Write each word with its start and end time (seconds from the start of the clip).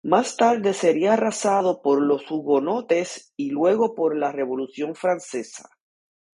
Más 0.03 0.35
tarde 0.35 0.73
sería 0.73 1.13
arrasado 1.13 1.83
por 1.83 2.01
los 2.01 2.23
hugonotes, 2.31 3.33
y 3.37 3.51
luego 3.51 3.93
por 3.93 4.17
la 4.17 4.31
Revolución 4.31 4.95
francesa. 4.95 5.69